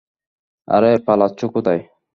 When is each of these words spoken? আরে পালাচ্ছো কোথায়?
আরে 0.67 0.91
পালাচ্ছো 1.07 1.45
কোথায়? 1.47 1.81